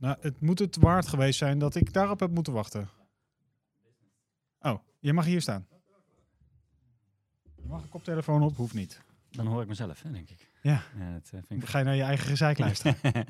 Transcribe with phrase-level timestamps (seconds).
[0.00, 2.88] Nou, het moet het waard geweest zijn dat ik daarop heb moeten wachten.
[4.60, 5.66] Oh, je mag hier staan.
[7.56, 9.00] Je mag een koptelefoon op, hoeft niet.
[9.30, 10.50] Dan hoor ik mezelf, hè, denk ik.
[10.62, 10.82] Ja.
[10.98, 12.96] ja dat eh, vind ik ga je naar je eigen gezeik luisteren.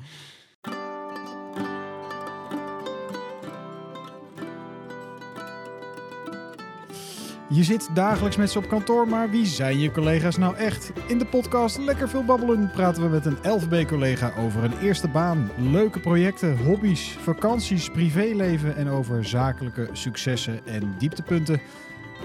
[7.53, 10.91] Je zit dagelijks met ze op kantoor, maar wie zijn je collega's nou echt?
[11.07, 15.51] In de podcast Lekker Veel Babbelen praten we met een LVB-collega over een eerste baan,
[15.57, 21.61] leuke projecten, hobby's, vakanties, privéleven en over zakelijke successen en dieptepunten.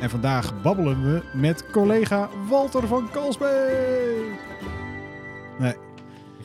[0.01, 4.41] En vandaag babbelen we met collega Walter van Kalsbeek.
[5.59, 5.74] Nee,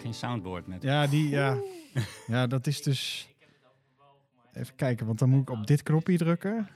[0.01, 0.83] Geen soundboard met.
[0.83, 1.57] ja, die, ja.
[2.27, 3.29] ja, dat is dus...
[4.53, 6.67] Even kijken, want dan moet ik op dit knopje drukken.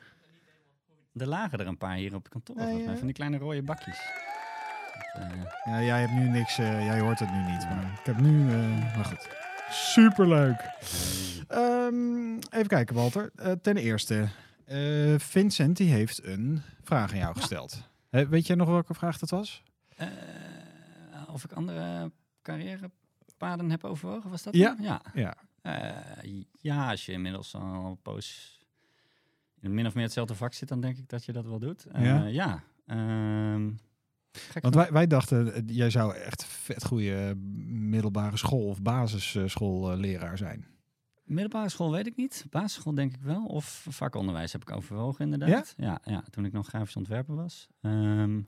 [1.18, 2.56] Er lagen er een paar hier op het kantoor.
[2.56, 2.98] Nee, volgens mij, ja.
[3.00, 4.00] Van die kleine rode bakjes.
[5.14, 7.70] Dat, eh, Ja, jij hebt nu niks, eh, jij hoort het nu niet.
[7.70, 9.28] Maar ik heb nu, eh, maar goed.
[9.70, 10.60] Superleuk.
[11.48, 13.32] Ehm, even kijken, Walter.
[13.62, 14.28] Ten eerste,
[14.66, 17.82] eh, Vincent die heeft een vraag aan jou gesteld.
[18.10, 19.64] Weet jij nog welke vraag dat was?
[19.96, 20.08] eh,
[21.28, 22.12] of ik andere
[22.42, 24.56] carrièrepaden heb overwogen, was dat?
[24.56, 24.76] Ja.
[24.80, 25.02] Ja.
[25.14, 25.36] Ja.
[25.62, 28.60] Eh, ja, als je inmiddels al een poos
[29.70, 31.86] min of meer hetzelfde vak zit, dan denk ik dat je dat wel doet.
[31.86, 32.26] Eh, Ja?
[32.26, 32.64] ja.
[32.86, 33.72] Ehm,
[34.62, 37.36] Want wij, wij dachten, eh, jij zou echt vet goede
[37.68, 40.66] middelbare school of basisschoolleraar zijn.
[41.24, 42.46] Middelbare school weet ik niet.
[42.50, 43.46] Basisschool denk ik wel.
[43.46, 45.74] Of vakonderwijs heb ik overwogen inderdaad.
[45.78, 46.00] Ja?
[46.04, 47.68] Ja, toen ik nog grafisch ontwerper was.
[47.82, 48.42] Ehm,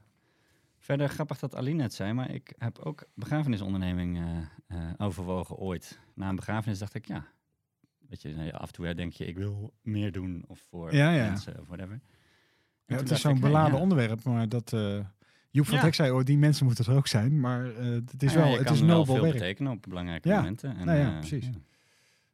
[0.80, 6.00] verder grappig dat Aline het zei, maar ik heb ook begrafenisonderneming eh, eh, overwogen ooit.
[6.16, 7.26] Na een begrafenis dacht ik, ja,
[8.10, 11.12] weet je, nou af en toe denk je, ik wil meer doen of voor Ja,
[11.12, 11.30] ja.
[11.30, 12.00] mensen of whatever.
[12.86, 14.74] Ja, het is zo'n nee, beladen onderwerp, maar dat...
[14.74, 15.00] eh
[15.52, 15.80] Joep van.
[15.80, 17.40] Dijk zei, oh, die mensen moeten er ook zijn.
[17.40, 19.34] Maar eh, het is Nou wel, het is wel veel werk.
[19.34, 20.78] betekenen op belangrijke momenten.
[20.78, 21.50] En, Nou ja, eh, precies.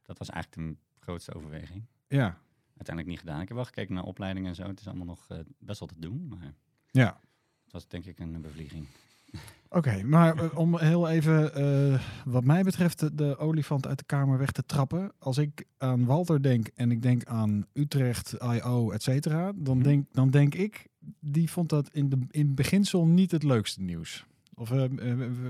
[0.02, 1.84] Dat was eigenlijk de grootste overweging.
[2.08, 2.42] Ja,
[2.76, 3.40] Uiteindelijk niet gedaan.
[3.40, 4.66] Ik heb wel gekeken naar opleidingen en zo.
[4.66, 5.26] Het is allemaal nog
[5.58, 6.54] best wel te doen, maar
[6.90, 7.20] ja.
[7.64, 8.86] het was denk ik een bevlieging.
[9.74, 14.38] Oké, maar eh, om heel even, eh, wat mij betreft, de, olifant uit de kamer
[14.38, 15.12] weg te trappen.
[15.18, 19.86] Als ik aan Walter denk en ik denk aan Utrecht, I.O., et cetera, dan, Mhm.
[19.86, 20.86] denk, dan denk ik,
[21.20, 24.24] die vond dat in, de, in beginsel niet het leukste nieuws.
[24.54, 24.84] Of eh,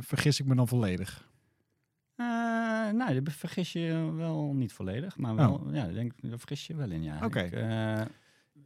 [0.00, 1.28] vergis ik me dan volledig?
[2.92, 6.74] Nou, daar vergis je wel niet volledig, maar wel, ja, ik denk, daar vergis je
[6.74, 7.16] wel in, ja.
[7.16, 7.24] Oh.
[7.24, 7.48] Oké.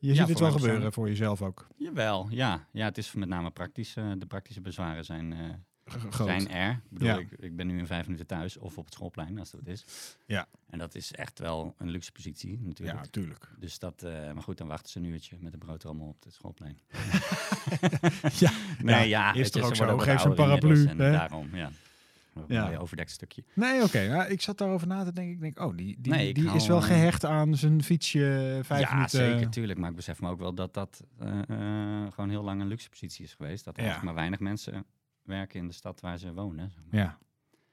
[0.01, 1.67] Je ziet het wel gebeuren voor jezelf ook.
[1.77, 2.67] jawel, ja.
[2.73, 3.97] Ja, het is met name praktisch.
[3.97, 5.39] eh, de praktische bezwaren zijn, eh,
[6.11, 6.71] zijn er.
[6.71, 7.19] Ik bedoel, Ja.
[7.19, 9.85] ik, ik ben nu in vijf minuten thuis of op het schoolplein, als dat is.
[10.27, 10.47] Ja.
[10.71, 12.99] En dat is echt wel een luxe positie, natuurlijk.
[13.05, 13.51] Ja, tuurlijk.
[13.59, 16.33] Dus dat, eh, maar goed, dan wachten ze een uurtje met een broodrommel op het
[16.35, 16.79] schoolplein.
[18.39, 18.51] Ja,
[18.83, 19.99] Nee, Ja, ja, is toch ook zo.
[19.99, 21.11] Geef ze een paraplu, En hè?
[21.13, 21.71] daarom, ja.
[22.49, 22.65] Ja.
[22.65, 23.45] mooi overdekt stukje.
[23.55, 23.99] Nee, oké.
[24.01, 25.33] ja, ik zat daarover na te denken.
[25.35, 28.81] Ik denk, oh, die, die, Nee, die is wel eh, gehecht aan zijn fietsje vijf
[28.81, 29.19] ja, minuten.
[29.19, 29.79] zeker, tuurlijk.
[29.79, 32.89] Maar ik besef me ook wel dat dat eh, eh, gewoon heel lang een luxe
[32.89, 33.65] positie is geweest.
[33.65, 33.89] Dat er Ja.
[33.89, 34.85] eigenlijk maar weinig mensen
[35.23, 36.71] werken in de stad waar ze wonen.
[36.71, 37.01] zeg maar.
[37.01, 37.19] Ja.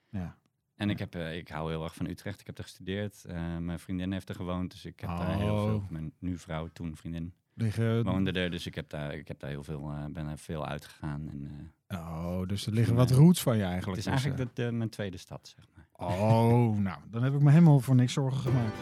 [0.09, 0.37] ja.
[0.75, 2.39] En ik, heb, eh, ik hou heel erg van Utrecht.
[2.39, 3.23] Ik heb er gestudeerd.
[3.59, 4.71] Mijn vriendin heeft er gewoond.
[4.71, 5.61] Dus ik heb daar heel Oh.
[5.63, 5.83] veel...
[5.89, 8.51] Mijn nu vrouw, toen vriendin, Liggen, woonde er.
[8.51, 11.29] Dus ik heb daar, ik heb daar heel veel, eh, ben er veel uitgegaan.
[11.31, 11.47] En,
[11.87, 13.15] eh, Oh, dus er liggen wat Ja.
[13.15, 13.97] roots van je het eigenlijk.
[13.99, 16.09] is dus, eigenlijk de, mijn tweede stad, zeg maar.
[16.09, 16.21] eh.
[16.21, 18.75] Oh, nou, dan heb ik me helemaal voor niks zorgen gemaakt.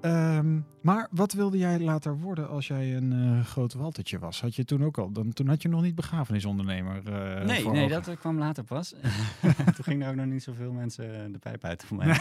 [0.00, 4.40] Ehm, maar wat wilde jij later worden als jij een eh groot waltertje was?
[4.40, 5.12] Had je toen ook al?
[5.12, 6.96] Dan, toen had je nog niet begrafenisondernemer.
[7.12, 7.88] eh, nee, nee ogen.
[7.88, 8.94] dat eh, kwam later pas.
[9.74, 12.06] toen gingen er ook nog niet zoveel mensen eh, de pijp uit voor mij.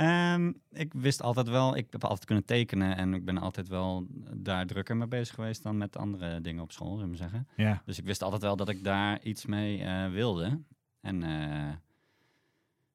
[0.00, 4.06] Ehm, ik wist altijd wel, ik heb altijd kunnen tekenen en ik ben altijd wel
[4.34, 7.48] daar drukker mee bezig geweest dan met andere dingen op school, zullen we zeggen.
[7.56, 10.60] Ja, Dus ik wist altijd wel dat ik daar iets mee eh, wilde.
[11.00, 11.74] En eh,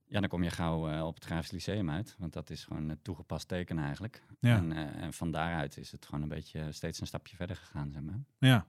[0.05, 2.97] ja, dan kom je gauw eh, op het Grafisch Lyceum uit, want dat is gewoon
[3.01, 4.23] toegepast tekenen eigenlijk.
[4.39, 7.91] ja, En, en van daaruit is het gewoon een beetje steeds een stapje verder gegaan,
[7.91, 8.19] zeg maar.
[8.39, 8.65] ja,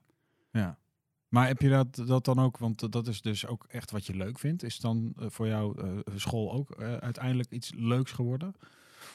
[0.51, 0.79] ja.
[1.29, 4.17] Maar heb je dat, dat dan ook, want dat is dus ook echt wat je
[4.17, 4.63] leuk vindt.
[4.63, 8.55] Is dan eh, voor jou eh, school ook eh, uiteindelijk iets leuks geworden?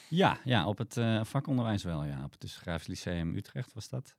[0.08, 2.24] Ja, ja op het vakonderwijs wel, ja.
[2.24, 4.16] Op het dus Grafisch Lyceum Utrecht was dat.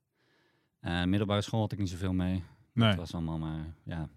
[0.80, 2.44] Middelbare school had ik niet zoveel mee.
[2.72, 4.08] Nee, Het was allemaal maar, ja...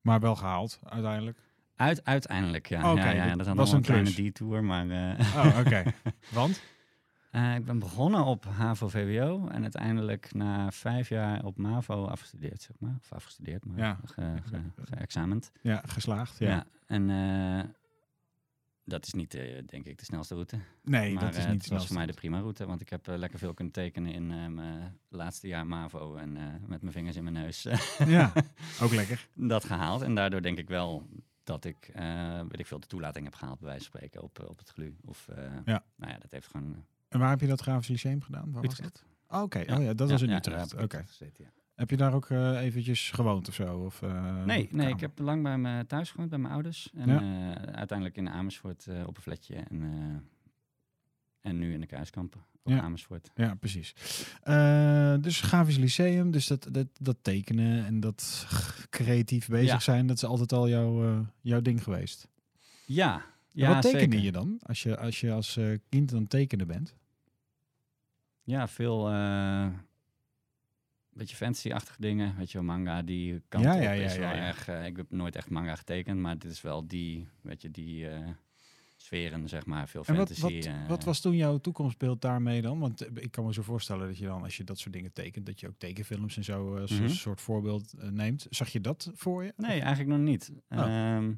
[0.00, 1.38] maar wel gehaald uiteindelijk.
[1.76, 2.92] Uit, uiteindelijk, ja.
[2.92, 4.86] Oké, ja, ja, dat was een kleine detour, maar...
[5.20, 5.82] Oh, oké.
[6.30, 6.62] Want?
[7.34, 12.76] Eh, ik ben begonnen op HAVO-VWO en uiteindelijk na vijf jaar op MAVO afgestudeerd, zeg
[12.78, 12.96] maar.
[13.00, 13.98] Of afgestudeerd, maar Ja.
[14.04, 15.52] ge, ge, geëxamend.
[15.62, 16.38] Ja, geslaagd.
[16.38, 16.48] Ja.
[16.48, 16.66] Ja.
[16.86, 17.64] en eh,
[18.84, 20.58] dat is niet, eh, denk ik, de snelste route.
[20.82, 21.86] Nee, maar dat is niet het was snel.
[21.86, 25.48] voor mij de prima route, want ik heb lekker veel kunnen tekenen in mijn laatste
[25.48, 26.32] jaar MAVO en
[26.66, 27.62] met mijn vingers in mijn neus
[28.06, 28.32] Ja,
[28.80, 29.28] ook lekker.
[29.34, 30.02] dat gehaald.
[30.02, 31.08] En daardoor denk ik wel
[31.44, 31.90] dat ik,
[32.48, 34.96] weet ik veel, de toelating heb gehaald, bij wijze van spreken, op, op het GLU.
[35.04, 35.28] Of,
[35.64, 35.84] ja.
[35.96, 36.84] nou ja, dat heeft gewoon...
[37.14, 38.52] En waar heb je dat Grafisch Lyceum gedaan?
[38.52, 39.04] Waar was dat?
[39.28, 39.76] Oh, Oké, okay.
[39.76, 40.82] oh, ja, dat was in Utrecht.
[40.82, 41.04] Oké.
[41.74, 43.78] Heb je daar ook uh, eventjes gewoond of zo?
[43.78, 46.90] Of, uh, nee, nee ik heb lang bij me thuis gewoond, bij mijn ouders.
[46.94, 47.22] En ja.
[47.22, 49.54] uh, uiteindelijk in Amersfoort op een flatje.
[49.54, 49.82] En,
[51.40, 52.80] en nu in de Kruiskampen op ja.
[52.80, 53.30] Amersfoort.
[53.34, 53.94] Ja, precies.
[55.20, 58.46] dus Grafisch Lyceum, dus dat, dat, dat tekenen en dat
[58.90, 59.78] creatief bezig ja.
[59.78, 62.28] zijn, dat is altijd al jouw, jouw ding geweest.
[62.86, 63.24] Ja.
[63.48, 64.24] ja wat tekende zeker.
[64.24, 65.58] je dan als je als, je als
[65.88, 66.94] kind aan het tekenen bent?
[68.44, 69.08] Ja, veel
[71.14, 72.36] beetje fantasy-achtige dingen.
[72.36, 74.34] Weet je wel, manga, die kant ja, ja, ja, ja, ja.
[74.34, 74.68] erg...
[74.68, 78.04] Uh, ik heb nooit echt manga getekend, maar dit is wel die, weet je, die
[78.04, 78.28] uh,
[78.96, 80.40] sferen, zeg maar, veel en fantasy.
[80.40, 82.78] Wat, wat, uh, wat, was toen jouw toekomstbeeld daarmee dan?
[82.78, 85.12] Want eh, ik kan me zo voorstellen dat je dan, als je dat soort dingen
[85.12, 87.02] tekent, dat je ook tekenfilms en zo als Mhm.
[87.02, 88.46] een soort voorbeeld neemt.
[88.50, 89.52] Zag je dat voor je?
[89.56, 90.52] Nee, eigenlijk nog niet.
[90.68, 90.78] Oh.
[90.78, 91.32] Ehm,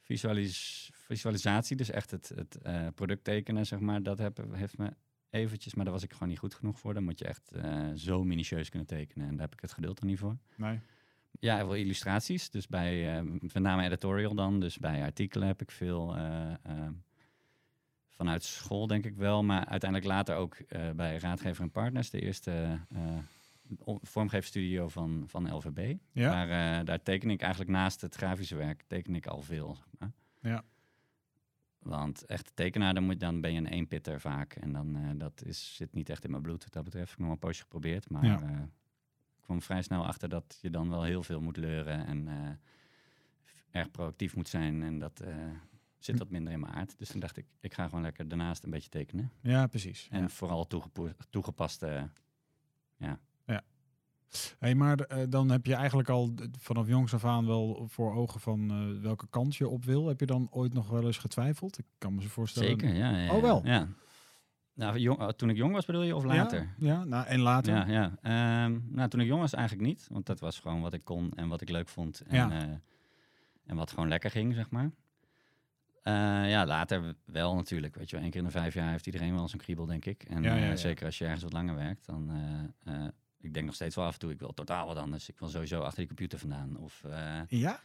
[0.00, 2.58] visualis visualisatie, dus echt het, het
[2.94, 4.92] product tekenen, zeg maar, dat heb, heeft me
[5.30, 6.94] eventjes, maar daar was ik gewoon niet goed genoeg voor.
[6.94, 9.26] Dan moet je echt uh, zo minutieus kunnen tekenen.
[9.26, 10.36] En daar heb ik het geduld er niet voor.
[10.56, 10.80] Nee.
[11.40, 12.50] Ja, wel illustraties.
[12.50, 14.60] Dus bij, uh, met name editorial dan.
[14.60, 16.52] Dus bij artikelen heb ik veel uh,
[18.08, 19.42] vanuit school, denk ik wel.
[19.42, 20.56] Maar uiteindelijk later ook
[20.96, 22.10] bij Raadgever en Partners.
[22.10, 22.80] De eerste
[24.02, 25.96] vormgeefstudio van, van LVB.
[26.12, 26.46] Ja.
[26.46, 29.74] Daar, daar teken ik eigenlijk naast het grafische werk, teken ik al veel.
[29.74, 30.12] Zeg maar.
[30.40, 30.64] Ja.
[31.82, 34.54] Want echt tekenaar, dan, moet, dan ben je een eenpitter vaak.
[34.54, 37.10] En dan uh, dat is, zit niet echt in mijn bloed wat dat betreft.
[37.10, 38.10] Ik heb nog een poosje geprobeerd.
[38.10, 38.42] Maar ja.
[38.42, 38.50] uh,
[39.36, 42.06] ik kwam vrij snel achter dat je dan wel heel veel moet leuren.
[42.06, 42.50] En uh,
[43.70, 44.82] erg proactief moet zijn.
[44.82, 45.24] En dat
[45.98, 46.98] zit wat minder in mijn aard.
[46.98, 49.32] Dus toen dacht ik, ik ga gewoon lekker daarnaast een beetje tekenen.
[49.40, 50.08] Ja, precies.
[50.10, 50.28] En ja.
[50.28, 50.66] vooral
[51.30, 52.08] toegepaste,
[52.96, 53.20] ja.
[54.58, 58.40] Hey, maar uh, dan heb je eigenlijk al vanaf jongs af aan wel voor ogen
[58.40, 60.06] van uh, welke kant je op wil.
[60.06, 61.78] Heb je dan ooit nog wel eens getwijfeld?
[61.78, 62.68] Ik kan me zo voorstellen.
[62.68, 63.18] Zeker, ja.
[63.18, 63.60] ja oh, wel?
[63.64, 63.88] Ja.
[64.74, 66.74] Nou, jong, toen ik jong was bedoel je, of later?
[66.78, 67.74] Ja, ja nou, en later?
[67.88, 68.64] Ja, ja.
[68.64, 70.06] Um, nou, toen ik jong was eigenlijk niet.
[70.10, 72.20] Want dat was gewoon wat ik kon en wat ik leuk vond.
[72.20, 72.50] En, ja.
[72.50, 72.74] uh,
[73.66, 74.90] en wat gewoon lekker ging, zeg maar.
[76.04, 77.94] Uh, ja, later wel natuurlijk.
[77.94, 80.04] Weet je wel, één keer in de vijf jaar heeft iedereen wel zijn kriebel, denk
[80.04, 80.22] ik.
[80.22, 82.30] En ja, ja, zeker als je ergens wat langer werkt, dan
[83.40, 85.28] ik denk nog steeds wel af en toe, ik wil totaal wat anders.
[85.28, 86.76] Ik wil sowieso achter die computer vandaan.
[86.76, 87.80] Of, uh, ja?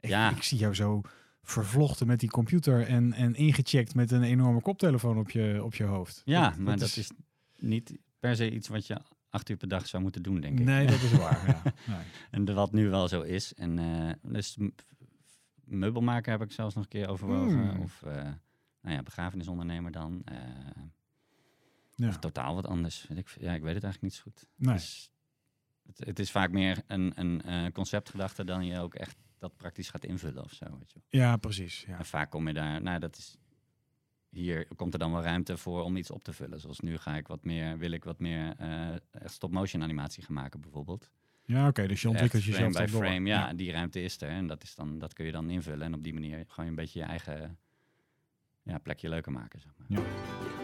[0.00, 0.30] Ik, ja?
[0.30, 1.00] ik zie jou zo
[1.42, 5.84] vervlochten met die computer en, en ingecheckt met een enorme koptelefoon op je, op je
[5.84, 6.22] hoofd.
[6.24, 7.10] Ja, dat, maar dat, dat is...
[7.58, 10.64] niet per se iets wat je acht uur per dag zou moeten doen, denk ik.
[10.64, 11.46] Nee, dat is waar.
[11.46, 11.62] ja.
[11.94, 12.04] nee.
[12.30, 13.54] En wat nu wel zo is.
[13.54, 14.56] En uh, dus
[15.64, 17.70] meubelmaker heb ik zelfs nog een keer overwogen.
[17.70, 17.82] Hmm.
[17.82, 18.12] Of uh,
[18.80, 20.22] nou ja, begrafenisondernemer dan.
[20.32, 20.38] Uh,
[22.00, 22.08] ja.
[22.08, 23.06] Of totaal wat anders.
[23.08, 24.46] Weet ik, ja, ik weet het eigenlijk niet zo goed.
[24.56, 24.74] Nee.
[24.74, 25.10] Dus
[25.86, 29.90] het, het, is vaak meer een, een uh, conceptgedachte dan je ook echt dat praktisch
[29.90, 30.64] gaat invullen of zo.
[30.78, 31.00] Weet je.
[31.18, 31.84] Ja, precies.
[31.86, 31.98] Ja.
[31.98, 33.38] En vaak kom je daar, nou dat is,
[34.28, 36.60] hier komt er dan wel ruimte voor om iets op te vullen.
[36.60, 38.94] Zoals nu ga ik wat meer, wil ik wat meer uh,
[39.24, 41.10] stop-motion animatie gaan maken bijvoorbeeld.
[41.44, 44.02] Ja, oké, okay, dus je ontwikkelt Echt jezelf frame bij frame, ja, ja, die ruimte
[44.02, 46.44] is er en dat, is dan, dat kun je dan invullen en op die manier
[46.48, 47.58] gewoon een beetje je eigen
[48.62, 49.60] ja, plekje leuker maken.
[49.60, 49.86] Zeg maar.
[49.88, 50.59] Ja.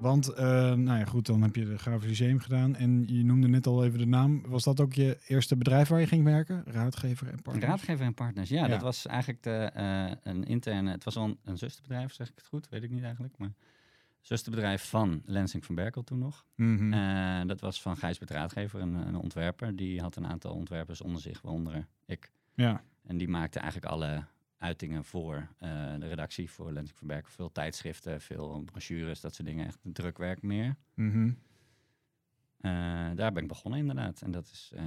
[0.00, 0.36] Want, uh,
[0.74, 2.76] nou ja, goed, dan heb je de Grafisch Lyceum gedaan.
[2.76, 4.42] En je noemde net al even de naam.
[4.46, 6.62] Was dat ook je eerste bedrijf waar je ging werken?
[6.66, 7.66] Raadgever en partners?
[7.66, 8.62] Raadgever en partners, ja.
[8.62, 8.68] ja.
[8.68, 10.90] Dat was eigenlijk de, uh, een interne...
[10.90, 12.68] Het was al een, een zusterbedrijf, zeg ik het goed?
[12.68, 13.52] Weet ik niet eigenlijk, maar...
[14.20, 16.44] Zusterbedrijf van Lensing van Berkel toen nog.
[16.54, 16.70] Mhm.
[16.70, 16.92] Mm -hmm.
[16.92, 19.76] uh, dat was van Gijsbert Raadgever, een, een, ontwerper.
[19.76, 22.32] Die had een aantal ontwerpers onder zich, waaronder ik.
[22.54, 22.82] Ja.
[23.06, 24.24] En die maakte eigenlijk alle
[24.60, 27.30] uitingen voor uh, de redactie, voor Lensing van Berkel.
[27.30, 29.66] Veel tijdschriften, veel brochures, dat soort dingen.
[29.66, 30.76] Echt drukwerk meer.
[30.94, 31.26] Mm -hmm.
[32.60, 34.22] uh, daar ben ik begonnen inderdaad.
[34.22, 34.70] En dat is...
[34.74, 34.80] Uh,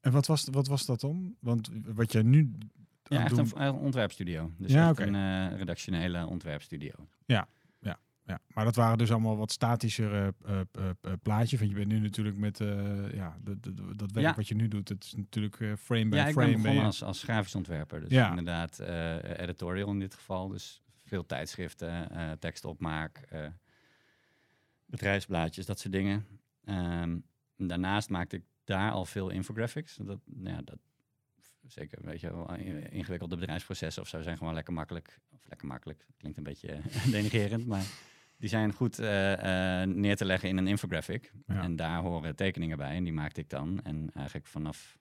[0.00, 1.36] en wat was, wat was dat dan?
[1.38, 2.52] Want wat jij nu...
[3.02, 3.62] Ja, echt doen...
[3.62, 4.52] een ontwerpstudio.
[4.58, 5.06] Dus ja, echt okay.
[5.06, 6.92] een redactionele ontwerpstudio.
[7.24, 7.48] Ja,
[8.26, 8.40] ja, ja.
[8.54, 11.58] Maar dat waren dus allemaal wat statischere uh, uh, plaatjes.
[11.58, 12.58] Want je bent nu natuurlijk met
[13.14, 14.34] ja, de, de, de, dat werk ja.
[14.34, 14.88] wat je nu doet.
[14.88, 16.46] Het is natuurlijk frame by ja, frame.
[16.46, 18.00] ik ben begonnen als, als grafisch ontwerper.
[18.00, 18.28] Dus ja.
[18.28, 18.78] inderdaad
[19.38, 20.48] editorial in dit geval.
[20.48, 23.28] Dus veel tijdschriften, tekstopmaak,
[24.86, 26.26] bedrijfsblaadjes, dat soort dingen.
[26.64, 27.24] Um,
[27.56, 29.96] daarnaast maakte ik daar al veel infographics.
[29.96, 30.78] Dat, ja, dat,
[31.66, 32.54] zeker, weet je wel,
[32.90, 35.18] ingewikkelde bedrijfsprocessen of zo zijn gewoon lekker makkelijk.
[35.30, 36.80] Of lekker makkelijk, klinkt een beetje
[37.10, 37.84] denigerend, maar
[38.38, 41.32] die zijn goed uh, uh, neer te leggen in een infographic.
[41.46, 41.62] Ja.
[41.62, 43.80] En daar horen tekeningen bij en die maakte ik dan.
[43.82, 44.98] En eigenlijk vanaf,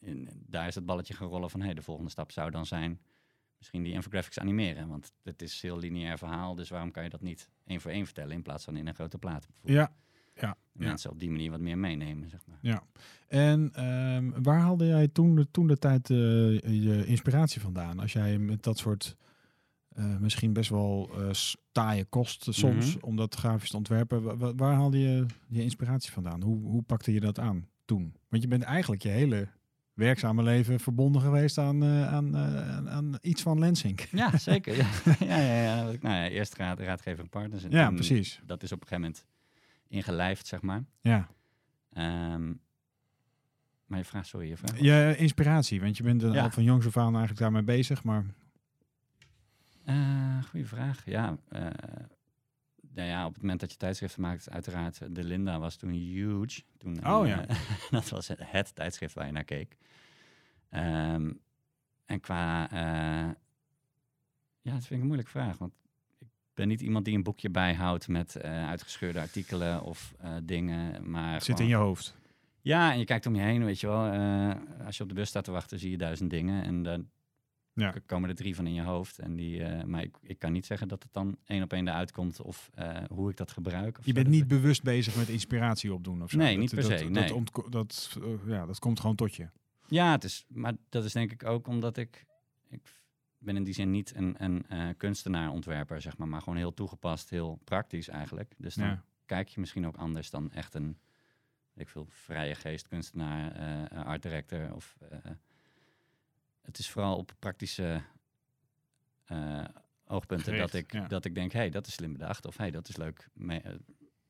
[0.00, 2.66] in, daar is het balletje gaan rollen van, hé, hey, de volgende stap zou dan
[2.66, 3.00] zijn
[3.58, 4.88] misschien die infographics animeren.
[4.88, 7.90] Want het is een heel lineair verhaal, dus waarom kan je dat niet één voor
[7.90, 9.48] één vertellen in plaats van in een grote plaat?
[9.62, 9.92] Ja.
[10.40, 12.58] Ja, Mensen op die manier wat meer meenemen, zeg maar.
[12.60, 12.82] Ja.
[13.28, 16.16] En ehm, waar haalde jij toen de, toen de tijd eh,
[16.60, 17.98] je inspiratie vandaan?
[17.98, 19.16] Als jij met dat soort
[19.96, 21.30] eh, misschien best wel uh,
[21.72, 23.04] taaie kost soms Mhm.
[23.04, 24.22] om dat grafisch te ontwerpen.
[24.22, 26.42] wa- wa- waar haalde je je inspiratie vandaan?
[26.42, 28.14] Hoe, hoe pakte je dat aan toen?
[28.28, 29.48] Want je bent eigenlijk je hele
[29.94, 32.36] werkzame leven verbonden geweest aan, eh, aan,
[32.88, 34.00] aan, iets van Lensing.
[34.00, 34.76] Ja, zeker.
[34.76, 34.86] Ja,
[35.28, 35.82] ja, ja, ja.
[35.84, 37.64] Nou ja, eerst raad, raadgever en partners.
[37.64, 38.40] En Ja, precies.
[38.46, 39.26] Dat is op een gegeven moment
[39.88, 40.84] ingelijfd, zeg maar.
[41.00, 41.28] Ja.
[41.92, 42.52] Ehm,
[43.86, 44.56] maar je vraagt, sorry, je.
[44.84, 46.42] Je inspiratie, want je bent er Ja.
[46.42, 48.24] al van jongs af aan eigenlijk daarmee bezig, maar
[49.86, 51.02] Eh, goeie vraag.
[51.04, 51.60] Ja, eh,
[52.92, 55.90] nou ja, op het moment dat je tijdschriften maakt, uiteraard, eh, de Linda was toen
[55.90, 56.62] huge.
[56.78, 57.44] Toen, Oh, ja.
[57.90, 59.76] dat was het, het tijdschrift waar je naar keek.
[60.68, 61.32] Ehm,
[62.04, 62.68] en qua,
[64.60, 65.72] ja, dat vind ik een moeilijke vraag, want
[66.18, 71.44] ik ben niet iemand die een boekje bijhoudt met uitgescheurde artikelen of dingen, maar het
[71.44, 72.16] zit in je hoofd.
[72.60, 74.10] Ja, en je kijkt om je heen, weet je wel.
[74.84, 76.64] als je op de bus staat te wachten, zie je duizend dingen.
[76.64, 77.08] En dan
[77.76, 77.94] Ja.
[78.06, 79.18] komen er drie van in je hoofd.
[79.18, 81.88] En die, eh, maar ik, ik kan niet zeggen dat het dan één op één
[81.88, 83.98] eruit komt of eh, hoe ik dat gebruik.
[83.98, 86.36] Of Je bent niet bewust bezig met inspiratie opdoen of zo.
[86.38, 87.70] Nee, Dat- niet per se, Dat, nee.
[87.70, 89.48] dat, eh, ja, dat komt gewoon tot je.
[89.88, 92.26] Ja, het is, maar dat is denk ik ook omdat ik...
[92.68, 92.82] Ik
[93.38, 94.64] ben in die zin niet een, een
[94.96, 96.28] kunstenaar-ontwerper, zeg maar.
[96.28, 98.54] Maar gewoon heel toegepast, heel praktisch eigenlijk.
[98.58, 99.02] Dus dan Ja.
[99.26, 100.98] kijk je misschien ook anders dan echt een...
[101.74, 103.52] Ik veel vrije geest, kunstenaar,
[104.04, 104.74] art director.
[104.74, 104.96] Of,
[106.76, 108.02] het is vooral op praktische
[109.24, 109.64] eh,
[110.06, 111.06] oogpunten Gericht, dat, ik, ja.
[111.08, 112.46] dat ik denk, hey, dat is slim bedacht.
[112.46, 113.74] Of hey, dat is leuk, me- eh,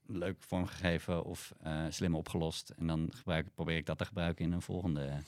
[0.07, 2.71] leuk vormgegeven of eh, slim opgelost.
[2.71, 5.19] En dan gebruik, probeer ik dat te gebruiken in een volgende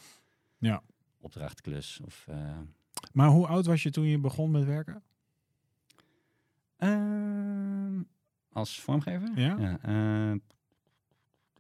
[0.59, 0.83] Ja.
[1.21, 2.01] opdrachtklus.
[2.05, 2.27] Of,
[3.13, 5.03] Maar hoe oud was je toen je begon met werken?
[6.77, 8.03] ehm,
[8.53, 9.39] als vormgever?
[9.41, 9.57] Ja?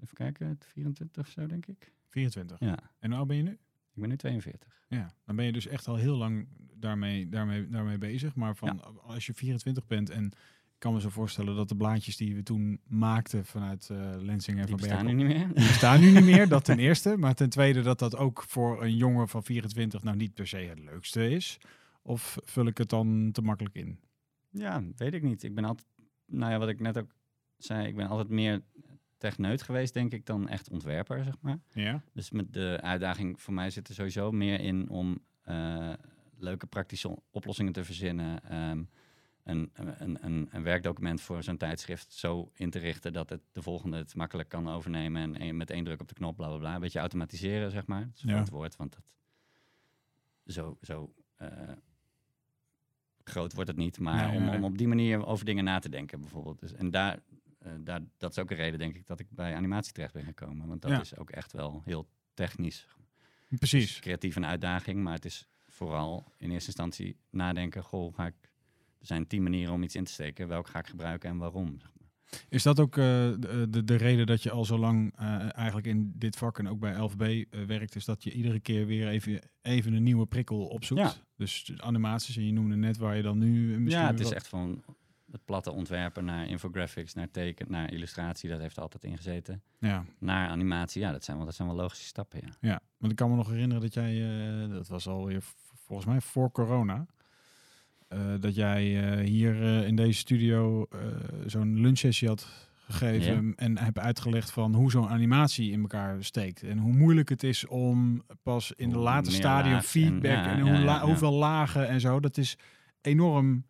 [0.02, 1.92] even kijken, 24 of zo, denk ik.
[2.08, 2.58] 24.
[2.60, 3.58] Ja, En hoe oud ben je nu?
[3.98, 4.82] Ik ben nu 42.
[4.88, 8.34] Ja, dan ben je dus echt al heel lang daarmee, daarmee, daarmee bezig.
[8.34, 12.16] Maar van, als je 24 bent en ik kan me zo voorstellen dat de blaadjes
[12.16, 15.46] die we toen maakten vanuit eh Lensing en Die van Berkel, nu niet meer.
[15.46, 17.16] die bestaan nu niet meer, dat ten eerste.
[17.16, 20.56] Maar ten tweede dat dat ook voor een jongen van 24 nou niet per se
[20.56, 21.58] het leukste is.
[22.02, 23.98] Of vul ik het dan te makkelijk in?
[24.50, 25.42] Ja, weet ik niet.
[25.42, 25.86] Ik ben altijd,
[26.26, 27.14] nou ja, wat ik net ook
[27.56, 28.62] zei, ik ben altijd meer
[29.18, 31.58] techneut geweest, denk ik, dan echt ontwerper, zeg maar.
[31.72, 32.02] Ja?
[32.12, 35.92] Dus met de uitdaging voor mij zit er sowieso meer in om eh,
[36.38, 38.42] leuke praktische oplossingen te verzinnen.
[38.44, 38.82] ehm,
[39.42, 43.62] een, een, een, een werkdocument voor zo'n tijdschrift zo in te richten dat het de
[43.62, 46.56] volgende het makkelijk kan overnemen en, en met één druk op de knop, bla bla
[46.58, 46.74] bla.
[46.74, 48.00] Een beetje automatiseren, zeg maar.
[48.04, 48.34] Dat is een Ja.
[48.34, 49.02] groot woord, want dat
[50.54, 51.48] zo, zo eh,
[53.24, 53.98] groot wordt het niet.
[53.98, 56.60] Maar om, om op die manier over dingen na te denken, bijvoorbeeld.
[56.60, 57.18] Dus, en daar,
[57.80, 60.66] daar, dat is ook een reden, denk ik, dat ik bij animatie terecht ben gekomen.
[60.66, 61.00] Want dat Ja.
[61.00, 62.86] is ook echt wel heel technisch.
[63.58, 63.86] Precies.
[63.86, 67.82] Dus creatief een uitdaging, maar het is vooral in eerste instantie nadenken.
[67.82, 68.34] Goh, ga ik,
[68.98, 70.48] er zijn tien manieren om iets in te steken.
[70.48, 71.78] Welke ga ik gebruiken en waarom?
[71.78, 72.40] zeg maar.
[72.48, 75.86] Is dat ook eh, de, de, de reden dat je al zo lang eh, eigenlijk
[75.86, 79.08] in dit vak en ook bij LVB eh, werkt, is dat je iedere keer weer
[79.08, 81.00] even, even een nieuwe prikkel opzoekt?
[81.00, 81.12] Ja.
[81.36, 84.24] Dus animaties, en je noemde net waar je dan nu eh, misschien Ja, het is
[84.24, 84.84] wat- echt van
[85.32, 88.50] het platte ontwerpen naar infographics, naar teken, naar illustratie.
[88.50, 89.62] Dat heeft er altijd in gezeten.
[89.78, 92.52] Ja, Naar animatie, ja, dat zijn wel, dat zijn wel logische stappen, ja.
[92.60, 94.12] ja, want ik kan me nog herinneren dat jij,
[94.62, 95.42] eh, dat was alweer
[95.74, 97.06] volgens mij voor corona,
[98.08, 100.86] eh, dat jij eh, hier in deze studio
[101.46, 106.78] zo'n lunchsessie had gegeven en heb uitgelegd van hoe zo'n animatie in elkaar steekt en
[106.78, 110.84] hoe moeilijk het is om pas in de late stadium en- feedback en, hoe ja,
[110.84, 112.20] la- hoeveel lagen en zo.
[112.20, 112.56] Dat is
[113.00, 113.64] enorm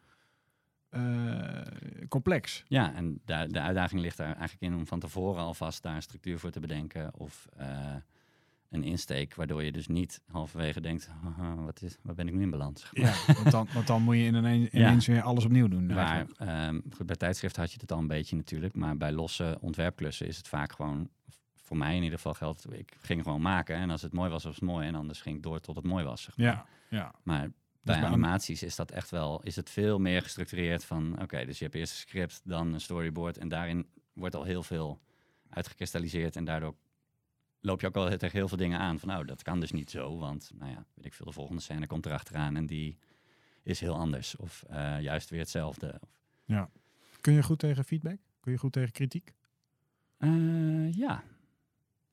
[0.90, 1.60] eh,
[2.08, 2.64] complex.
[2.68, 6.02] Ja, en daar, de uitdaging ligt daar eigenlijk in om van tevoren alvast daar een
[6.02, 7.10] structuur voor te bedenken.
[7.14, 7.94] Of eh,
[8.70, 12.42] een insteek, waardoor je dus niet halverwege denkt, "Haha, wat, is, waar ben ik nu
[12.42, 12.88] in maar.
[12.92, 15.90] Ja, want, dan, want dan moet je ineens, ineens weer alles opnieuw doen.
[15.90, 16.38] Eigenlijk.
[16.38, 20.26] ehm, goed, bij tijdschriften had je het al een beetje natuurlijk, maar bij losse ontwerpklussen
[20.26, 21.08] is het vaak gewoon,
[21.54, 24.44] voor mij in ieder geval geldt, ik ging gewoon maken en als het mooi was,
[24.44, 26.22] was het mooi en anders ging ik door tot het mooi was.
[26.22, 26.46] Zeg maar.
[26.46, 27.14] Ja, ja.
[27.22, 27.48] Maar
[27.92, 31.58] bij bij animaties is dat echt wel, is het veel meer gestructureerd van, oké, dus
[31.58, 35.00] je hebt eerst een script, dan een storyboard en daarin wordt al heel veel
[35.48, 36.74] uitgekristalliseerd en daardoor
[37.60, 39.90] loop je ook al tegen heel veel dingen aan van, nou, dat kan dus niet
[39.90, 42.98] zo, want, nou ja, weet ik veel, de volgende scène komt erachteraan en die
[43.62, 46.00] is heel anders of eh, juist weer hetzelfde.
[47.20, 48.18] Kun je goed tegen feedback?
[48.40, 49.34] Kun je goed tegen kritiek?
[50.18, 51.24] Eh, ja.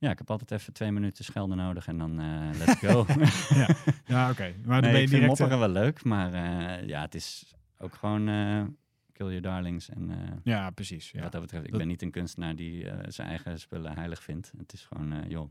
[0.06, 3.06] Ja, ik heb altijd even twee minuten schelden nodig en dan eh, let's go.
[4.14, 4.54] Ja, oké.
[4.66, 5.28] Maar dan nee, ben je direct...
[5.28, 8.28] mopperen wel leuk, maar eh, ja, het is ook gewoon...
[8.28, 8.64] eh,
[9.12, 9.90] kill your darlings.
[9.90, 11.12] En eh, Ja, precies.
[11.12, 11.22] Ja.
[11.22, 14.24] wat dat betreft, ik Dat- ben niet een kunstenaar die eh, zijn eigen spullen heilig
[14.24, 14.52] vindt.
[14.58, 15.50] Het is gewoon, eh, joh,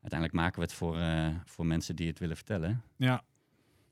[0.00, 2.82] uiteindelijk maken we het voor, eh, voor mensen die het willen vertellen.
[2.96, 3.22] ja.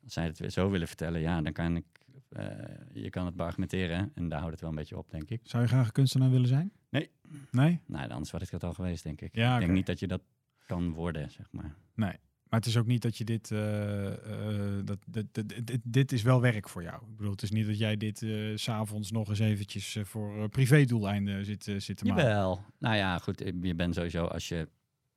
[0.04, 1.84] Als zij het zo willen vertellen, ja, dan kan ik,
[2.32, 4.12] eh, je kan het beargumenteren.
[4.14, 5.40] En daar houdt het wel een beetje op, denk ik.
[5.42, 6.72] Zou je graag een kunstenaar willen zijn?
[6.90, 7.10] Nee.
[7.50, 7.80] Nee?
[7.86, 9.34] Nou, anders was ik dat al geweest, denk ik.
[9.36, 10.22] Ja, ik denk niet dat je dat
[10.66, 11.74] kan worden, zeg maar.
[11.94, 13.50] Maar het is ook niet dat je dit...
[13.50, 15.26] eh, eh, dat, dat-
[15.64, 17.02] dit, dit is wel werk voor jou.
[17.10, 18.18] Ik bedoel, het is niet dat jij dit
[18.54, 22.22] s s'avonds nog eens eventjes voor privédoeleinden zit, zit te maken.
[22.24, 22.64] Jawel.
[22.78, 23.38] Nou ja, goed.
[23.62, 24.68] Je bent sowieso, als je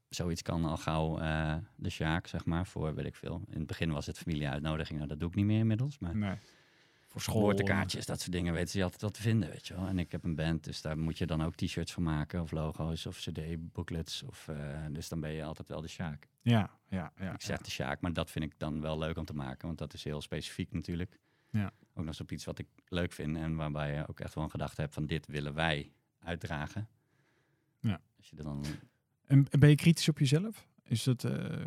[0.10, 1.18] zoiets kan, al gauw
[1.76, 3.42] de Sjaak, zeg maar, voor weet ik veel.
[3.50, 6.00] In het begin was het familieuitnodigingen, dat doe ik niet meer inmiddels.
[6.00, 6.36] Maar Nee.
[7.16, 7.42] Voor school.
[7.42, 9.88] geboortekaartjes, dat soort dingen weten ze altijd wat te vinden, weet je wel.
[9.88, 12.52] En ik heb een band, dus daar moet je dan ook t-shirts van maken, of
[12.52, 14.24] logo's, of cd-booklets.
[14.24, 16.28] Of, eh, dus dan ben je altijd wel de Sjaak.
[16.42, 17.34] Ja, ja, ja.
[17.34, 19.80] ik zeg de Sjaak, maar dat vind ik dan wel leuk om te maken, want
[19.80, 21.20] dat is heel specifiek natuurlijk.
[21.50, 21.66] Ja.
[21.66, 24.44] Ook nog eens op iets wat ik leuk vind en waarbij je ook echt wel
[24.44, 26.88] een gedachte hebt van dit willen wij uitdragen.
[27.80, 28.02] Ja.
[28.18, 28.66] Als je dan
[29.26, 30.68] En ben je kritisch op jezelf?
[30.84, 31.24] Is dat...
[31.24, 31.66] eh,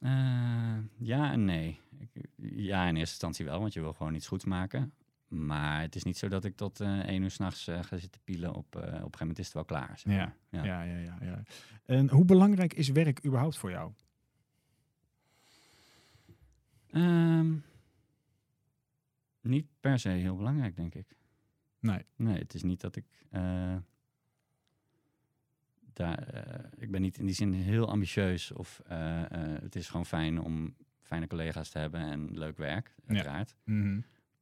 [0.00, 1.80] Eh, ja en nee.
[1.98, 4.92] Ik, ja, in eerste instantie wel, want je wil gewoon iets goeds maken.
[5.28, 8.20] Maar het is niet zo dat ik tot eh één uur s'nachts nachts ga zitten
[8.24, 8.54] pielen.
[8.54, 9.98] Op, eh, op een gegeven moment is het wel klaar.
[9.98, 10.64] zeg Ja, maar.
[10.64, 10.82] ja.
[10.82, 11.42] Ja, ja, ja,
[11.84, 13.92] En hoe belangrijk is werk überhaupt voor jou?
[16.86, 17.56] Ehm,
[19.40, 21.16] niet per se heel belangrijk, denk ik.
[21.78, 22.04] Nee.
[22.16, 23.06] Nee, het is niet dat ik...
[26.00, 28.52] eh, daar, ik ben niet in die zin heel ambitieus.
[28.52, 32.94] Of eh, eh, het is gewoon fijn om fijne collega's te hebben en leuk werk,
[33.06, 33.56] uiteraard.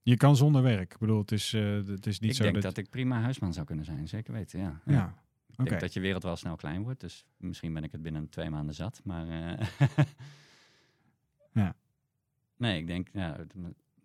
[0.02, 0.92] Je kan zonder werk.
[0.92, 2.62] Ik bedoel, het is, het is niet ik zo denk dat...
[2.62, 2.76] dat...
[2.76, 4.80] ik prima huisman zou kunnen zijn, zeker weten, ja.
[4.84, 5.14] Ja,
[5.46, 5.68] Ik oké.
[5.68, 8.50] denk dat je wereld wel snel klein wordt, dus misschien ben ik het binnen twee
[8.50, 9.00] maanden zat.
[9.04, 9.26] Maar
[11.52, 11.74] Ja.
[12.56, 13.36] nee, ik denk, ja,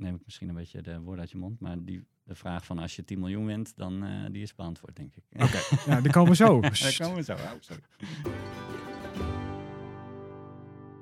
[0.04, 2.80] neem ik misschien een beetje de woorden uit je mond, maar die, de vraag van
[2.80, 5.24] als je 10 miljoen wint, dan eh, die is beantwoord, denk ik.
[5.44, 5.60] Oké,
[5.92, 6.60] ja, die komen zo.
[6.62, 7.34] Daar komen zo.
[7.34, 7.82] Oh, sorry.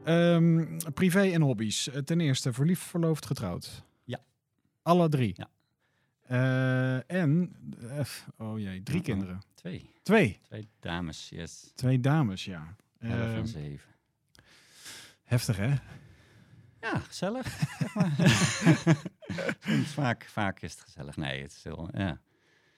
[0.04, 1.90] Ehm, privé en hobby's.
[2.06, 3.84] Ten eerste, verliefd, verloofd, getrouwd.
[4.04, 4.20] Ja.
[4.82, 5.34] Alle drie.
[5.38, 5.50] Ja.
[6.28, 7.56] Eh, en,
[7.90, 8.00] eh,
[8.38, 9.04] oh jee, drie Uh-oh.
[9.14, 9.42] kinderen.
[9.54, 9.90] Twee.
[10.04, 10.40] Twee.
[10.44, 11.72] Twee dames, yes.
[11.76, 12.76] Twee dames, ja.
[13.00, 13.90] Elf Ehm, en zeven.
[15.24, 15.74] heftig, hè?
[16.82, 17.48] Ja, gezellig.
[17.80, 18.12] zeg maar.
[19.60, 21.16] Soms vaak, vaak is het gezellig.
[21.18, 22.20] Nee, het is heel, ja.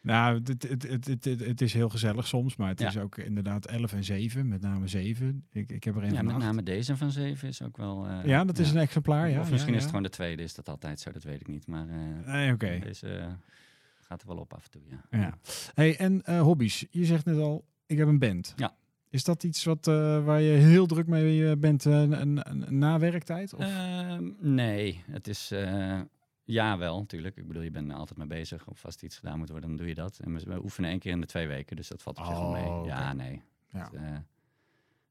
[0.01, 3.93] Nou, het, het, het, het, is heel gezellig soms, maar het is ook inderdaad 11
[3.93, 5.47] en 7, met name 7.
[5.51, 8.07] Ik, ik heb er een ja van met name deze van zeven is ook wel...
[8.07, 9.39] eh, Ja, dat is een exemplaar, ja.
[9.39, 11.67] of misschien is het gewoon de tweede, is dat altijd zo, dat weet ik niet.
[11.67, 12.79] Maar eh, Nee, oké.
[12.79, 13.27] deze eh,
[14.01, 15.19] gaat er wel op af en toe, ja.
[15.19, 15.37] Ja.
[15.73, 16.85] Hey, en hobby's.
[16.89, 18.53] Je zegt net al, ik heb een band.
[18.55, 18.75] Ja.
[19.13, 22.03] Is dat iets wat, eh, waar je heel druk mee eh, bent eh,
[22.69, 23.53] na werktijd?
[23.53, 23.59] Of?
[23.61, 25.51] Ehm, nee, het is...
[26.43, 27.35] ja, wel, natuurlijk.
[27.37, 28.67] Ik bedoel, je bent er altijd mee bezig.
[28.67, 30.19] Of als iets gedaan moet worden, dan doe je dat.
[30.23, 32.33] En we, we oefenen één keer in de twee weken, dus dat valt op zich
[32.33, 32.65] wel mee.
[32.65, 33.41] Oh, Ja, nee.
[33.69, 33.89] Ja.
[33.91, 34.21] Het,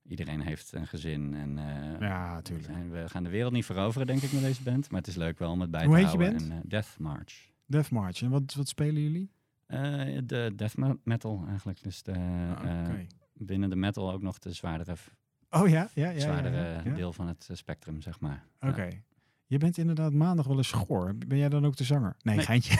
[0.08, 1.56] iedereen heeft een gezin en...
[2.00, 2.90] ja, we, natuurlijk.
[2.90, 4.90] we gaan de wereld niet veroveren, denk ik, met deze band.
[4.90, 6.38] Maar het is leuk wel om het bij Hoe te heet je houden.
[6.48, 6.50] band?
[6.62, 7.50] En, Death March.
[7.66, 8.22] Death March.
[8.22, 9.30] En wat, wat spelen jullie?
[10.24, 11.82] De death me- metal eigenlijk.
[11.82, 13.06] Dus de, Ah, Oké.
[13.46, 14.94] Binnen de metal ook nog de zwaardere,
[15.50, 15.88] Oh ja?
[15.94, 18.44] Ja, ja, zwaardere ja, deel van het eh, spectrum, zeg maar.
[18.60, 18.88] Oké.
[19.46, 21.14] Je bent inderdaad maandag wel eens schoor.
[21.26, 22.16] Ben jij dan ook de zanger?
[22.22, 22.44] Nee, Nee.
[22.44, 22.76] geintje.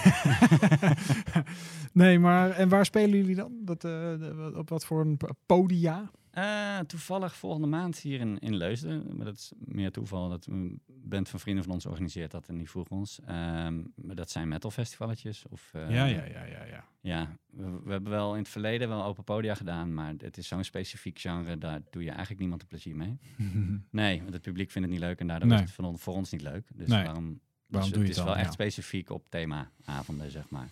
[1.93, 3.53] nee, maar en waar spelen jullie dan?
[3.61, 4.13] Dat, eh,
[4.55, 6.11] op wat voor een podia?
[6.33, 9.17] Eh, toevallig volgende maand hier in, in Leusden.
[9.17, 12.57] Maar dat is meer toeval dat een band van vrienden van ons organiseert dat en
[12.59, 13.21] die vroeg ons.
[13.27, 15.45] Ehm, maar dat zijn metal festivaletjes.
[15.51, 16.85] Of, eh, ja, ja, ja, ja, ja.
[17.01, 20.49] Ja, we, we hebben wel in het verleden wel open podia gedaan, maar het is
[20.49, 23.19] zo'n specifiek genre, daar doe je eigenlijk niemand een plezier mee.
[23.91, 25.59] Nee, want het publiek vindt het niet leuk en daardoor Nee.
[25.59, 26.69] is het voor, on- voor ons niet leuk.
[26.75, 27.05] Dus Nee.
[27.05, 28.25] waarom, Waarom dus doe je het het is dan?
[28.25, 30.69] wel echt specifiek op themaavonden, zeg maar.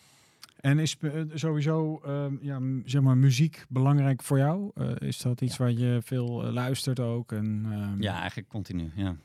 [0.61, 4.71] En is eh, sowieso ehm, ja, zeg maar, muziek belangrijk voor jou?
[4.75, 7.33] Eh, is dat iets waar je veel eh, luistert ook?
[7.33, 9.17] En, ehm, Ja, eigenlijk continu, ja.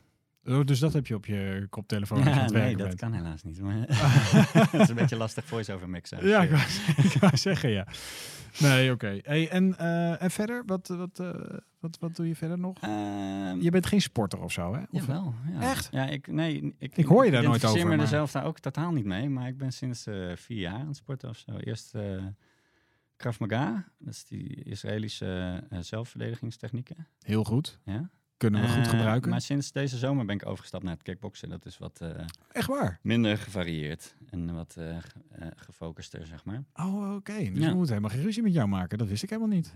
[0.45, 2.99] Oh, dus dat heb je op je koptelefoon ja nee, werken dat bent?
[2.99, 3.61] kan helaas niet.
[3.61, 3.75] Maar
[4.71, 6.27] het is een beetje lastig voice-over mixen.
[6.27, 6.61] Ja, ik wou,
[7.13, 7.87] ik wou zeggen, ja.
[8.59, 9.19] Nee, oké.
[9.21, 10.63] Hey, en, eh, en verder?
[10.65, 12.77] Wat, wat, eh, wat, wat doe je verder nog?
[12.81, 14.79] Ehm, Je bent geen sporter of zo, hè?
[14.81, 15.61] Of, Jawel, ja.
[15.61, 15.87] Echt?
[15.91, 18.45] Ja, ik, nee, ik, Ik hoor je daar nooit over, me maar- er zelf daar
[18.45, 19.29] ook totaal niet mee.
[19.29, 21.57] Maar ik ben sinds eh, vier jaar aan het sporten of zo.
[21.57, 21.93] Eerst
[23.15, 27.07] Krav Maga, dat is die Israëlische zelfverdedigingstechnieken.
[27.21, 27.79] Heel goed.
[27.85, 28.09] Ja?
[28.37, 29.29] Kunnen we goed Eh, gebruiken.
[29.29, 31.49] Maar sinds deze zomer ben ik overgestapt naar het kickboksen.
[31.49, 32.09] Dat is wat eh,
[32.51, 32.99] Echt waar?
[33.01, 36.63] minder gevarieerd en wat eh, ge- gefocuster, zeg maar.
[36.73, 37.33] Oh, oké.
[37.37, 37.69] Dus Ja.
[37.69, 38.97] we moeten helemaal geen ruzie met jou maken.
[38.97, 39.75] Dat wist ik helemaal niet.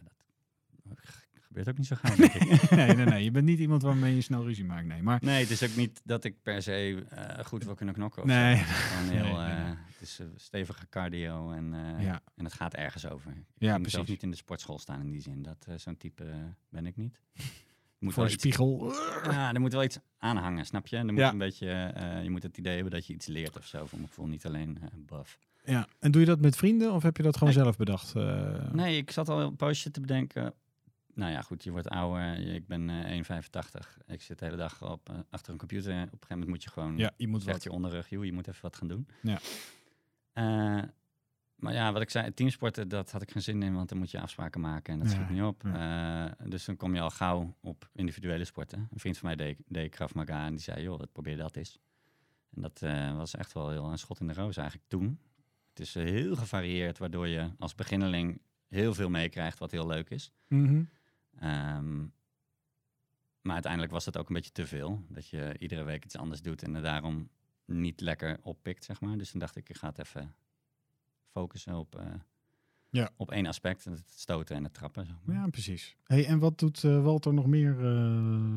[1.41, 2.69] gebeurt ook niet zo gauw, ik.
[2.69, 3.23] nee, nee, nee.
[3.23, 4.85] Je bent niet iemand waarmee je snel ruzie maakt.
[4.87, 7.03] Nee, maar Nee, het is ook niet dat ik per se
[7.45, 8.21] goed wil kunnen knokken.
[8.21, 8.55] Of Nee.
[8.55, 8.61] Zo.
[8.63, 9.75] Het heel, Nee, nee, nee.
[9.85, 12.21] het is stevige cardio en, Ja.
[12.35, 13.31] en het gaat ergens over.
[13.31, 14.07] Ik Ja, precies.
[14.07, 15.41] niet in de sportschool staan in die zin.
[15.43, 16.25] Dat Zo'n type
[16.69, 17.19] ben ik niet.
[17.99, 18.93] Moet voor de iets- spiegel.
[19.23, 20.97] Ja, er moet wel iets aanhangen, snap je?
[20.97, 21.29] Er moet Ja.
[21.31, 23.85] een beetje, eh, je moet het idee hebben dat je iets leert of zo.
[23.85, 25.39] Voor mijn gevoel niet alleen eh buff.
[25.65, 25.87] Ja.
[25.99, 28.15] En doe je dat met vrienden of heb je dat gewoon zelf bedacht?
[28.15, 28.71] eh?
[28.71, 30.53] Nee, ik zat al een poosje te bedenken.
[31.13, 32.53] Nou ja, goed, je wordt ouder.
[32.53, 33.97] Ik ben eh 1,85.
[34.07, 35.91] Ik zit de hele dag op, achter een computer.
[35.93, 37.63] Op een gegeven moment moet je gewoon Ja, je moet wat.
[37.63, 39.07] je onderrug, joh, je moet even wat gaan doen.
[39.21, 39.39] Ja.
[41.59, 44.11] Maar ja, wat ik zei, teamsporten, dat had ik geen zin in, want dan moet
[44.11, 45.63] je afspraken maken en dat Ja, schiet niet op.
[45.63, 48.87] Eh, dus dan kom je al gauw op individuele sporten.
[48.91, 51.55] Een vriend van mij deed, deed Krav Maga en die zei, joh, wat probeer dat
[51.55, 51.79] eens.
[52.55, 55.19] En dat eh, was echt wel heel een schot in de roos eigenlijk toen.
[55.69, 60.09] Het is eh, heel gevarieerd, waardoor je als beginneling heel veel meekrijgt, wat heel leuk
[60.09, 60.31] is.
[60.47, 60.83] Mhm.
[61.35, 61.99] Ehm,
[63.41, 65.05] maar uiteindelijk was het ook een beetje te veel.
[65.09, 67.29] Dat je iedere week iets anders doet en er daarom
[67.65, 69.17] niet lekker oppikt, zeg maar.
[69.17, 70.35] Dus toen dacht ik, ik ga het even
[71.31, 72.05] focussen op, eh,
[72.89, 73.09] Ja.
[73.17, 73.83] op één aspect.
[73.85, 75.35] Het stoten en het trappen, zeg maar.
[75.35, 75.95] Ja, precies.
[76.03, 77.95] Hey, en wat doet eh, Walter nog meer eh,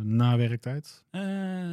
[0.02, 1.04] na werktijd?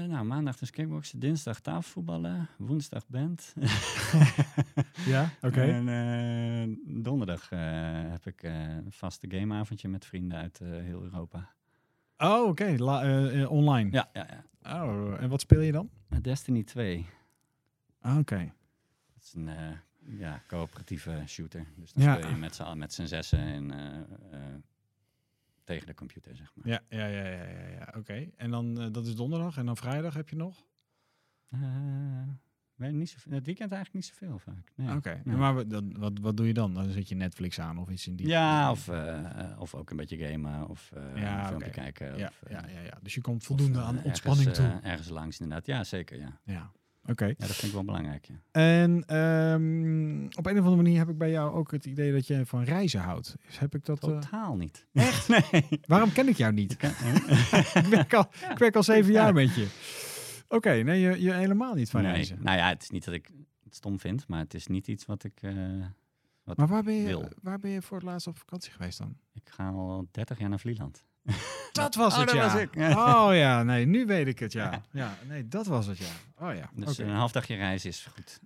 [0.07, 3.53] Nou, maandag dus kickboksen, dinsdag tafelvoetballen, woensdag band.
[5.05, 5.62] Ja, oké.
[5.62, 7.49] En donderdag
[8.09, 11.49] heb ik een vaste gameavondje met vrienden uit heel Europa.
[12.17, 12.75] Oh, oké.
[13.49, 13.91] Online.
[13.91, 14.27] Ja, ja,
[14.62, 14.83] ja.
[14.83, 15.89] Oh, en wat speel je dan?
[16.21, 17.05] Destiny 2.
[18.01, 18.53] Ah, oké.
[19.13, 19.49] Dat is een
[20.17, 21.65] ja, coöperatieve shooter.
[21.76, 22.15] Dus dan Ja.
[22.15, 23.95] speel je met z'n met z'n zessen en, eh,
[24.32, 24.56] eh,
[25.63, 26.67] tegen de computer, zeg maar.
[26.67, 27.93] Ja, ja, ja, ja, ja, ja.
[27.98, 28.28] oké.
[28.38, 29.58] En dan, eh, dat is donderdag.
[29.58, 30.65] En dan vrijdag heb je nog?
[32.76, 34.72] Weet niet zoveel, het weekend eigenlijk niet zoveel vaak.
[34.76, 34.95] Nee.
[34.95, 35.22] Oké.
[35.26, 36.74] Maar wat, dan, wat, wat doe je dan?
[36.74, 38.28] Dan zet je Netflix aan of iets in die...
[38.28, 38.89] Ja, of,
[39.58, 41.80] of ook een beetje gamen of Ja, een filmpje oké.
[41.82, 42.17] kijken.
[42.17, 42.98] Ja, of, ja, ja, ja.
[43.02, 44.80] Dus je komt voldoende of, aan ergens, ontspanning toe.
[44.84, 45.65] ergens langs inderdaad.
[45.65, 46.19] Ja, zeker.
[46.19, 46.72] Ja, ja,
[47.10, 47.26] oké.
[47.26, 48.26] ja dat vind ik wel belangrijk.
[48.26, 48.36] Ja.
[48.52, 52.28] En ehm, op een of andere manier heb ik bij jou ook het idee dat
[52.28, 53.36] je van reizen houdt.
[53.45, 54.04] Dus heb ik dat...
[54.04, 54.88] eh, Totaal niet.
[54.93, 55.28] Echt?
[55.52, 55.67] nee.
[55.86, 56.72] waarom ken ik jou niet?
[57.74, 59.67] Ik werk al, ik werk al zeven jaar met je.
[60.48, 62.12] Oké, nee, je, je helemaal niet van nee.
[62.12, 62.38] reizen.
[62.41, 63.30] Nou ja, het is niet dat ik
[63.63, 65.41] het stom vind, maar het is niet iets wat ik...
[65.41, 65.54] eh,
[66.43, 67.28] wat Maar waar ben, je, wil.
[67.41, 69.17] waar ben je voor het laatst op vakantie geweest dan?
[69.34, 71.06] Ik ga al 30 jaar naar Vlieland.
[71.71, 72.43] Dat was Oh, het, dat ja.
[72.43, 72.75] was ik.
[72.97, 74.82] Oh ja, nee, nu weet ik het, ja.
[74.91, 76.05] Ja, nee, dat was het, ja.
[76.41, 78.39] Oh ja, Dus een half dagje reizen is goed.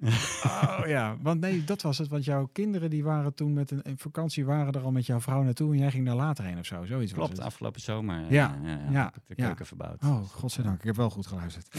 [0.45, 2.07] Oh ja, want nee, dat was het.
[2.07, 5.19] Want jouw kinderen die waren toen met een, een vakantie, waren er al met jouw
[5.21, 6.85] vrouw naartoe en jij ging daar later heen of zo.
[6.85, 7.45] Zoiets was Klopt, het.
[7.45, 10.03] afgelopen zomer eh, Ja, ja, ja, de keuken verbouwd.
[10.03, 10.79] Oh, godzijdank.
[10.79, 11.67] Ik heb wel goed geluisterd.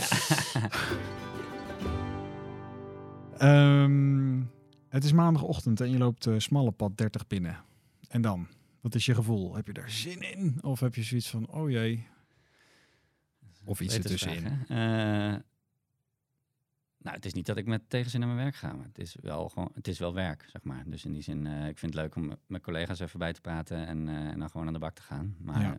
[3.38, 4.40] Ehm,
[4.88, 7.56] het is maandagochtend en je loopt eh smalle pad 30 binnen.
[8.08, 8.46] En dan?
[8.84, 9.54] Wat is je gevoel?
[9.54, 10.58] Heb je daar zin in?
[10.62, 12.06] Of heb je zoiets van, oh jee.
[13.64, 14.46] Of iets ertussenin.
[14.68, 14.76] Eh,
[16.98, 19.16] nou, het is niet dat ik met tegenzin naar mijn werk ga, maar het is
[19.20, 20.82] wel, gewoon, het is wel werk, zeg maar.
[20.86, 23.32] Dus in die zin, eh, ik vind het leuk om met mijn collega's even bij
[23.32, 25.36] te praten en, eh, en dan gewoon aan de bak te gaan.
[25.38, 25.78] Maar Ja.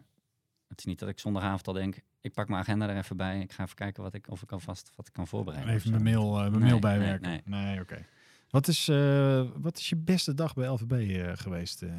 [0.68, 3.39] het is niet dat ik zondagavond al denk, ik pak mijn agenda er even bij.
[3.39, 5.74] Ik ga even kijken wat ik, of ik alvast wat ik kan voorbereiden.
[5.74, 7.41] Even mijn mail, eh, mijn Nee, mail nee, bijwerken.
[7.46, 8.06] Nee, oké.
[8.50, 11.82] Wat, is, eh, wat is je beste dag bij LVB eh, geweest?
[11.82, 11.89] eh?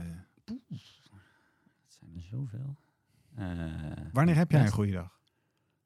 [2.37, 2.77] Zoveel.
[3.35, 3.47] Eh,
[4.13, 5.21] wanneer heb jij een goede dag?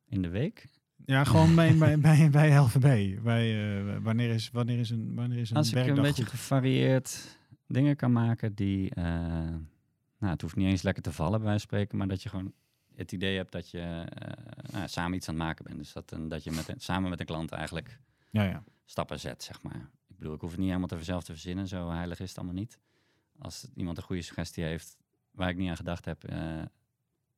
[0.09, 0.69] In de week?
[1.05, 3.23] Ja, gewoon bij, bij, bij, bij LVB.
[3.23, 6.31] Bij, eh, wanneer, is, wanneer, is een, wanneer is een Als ik een beetje goed?
[6.33, 8.91] gevarieerd dingen kan maken die...
[8.95, 9.05] eh,
[10.19, 12.29] nou, het hoeft niet eens lekker te vallen bij wijze van spreken, maar dat je
[12.29, 12.53] gewoon
[12.95, 14.05] het idee hebt dat je
[14.71, 15.79] nou, samen iets aan het maken bent.
[15.79, 17.99] Dus dat, een, dat je met, samen met een klant eigenlijk
[18.31, 18.65] Ja, ja.
[18.85, 19.91] stappen zet, zeg maar.
[20.09, 22.39] Ik bedoel, ik hoef het niet helemaal te zelf te verzinnen, zo heilig is het
[22.39, 22.79] allemaal niet.
[23.39, 24.97] Als iemand een goede suggestie heeft
[25.41, 26.25] waar ik niet aan gedacht heb...
[26.25, 26.63] eh,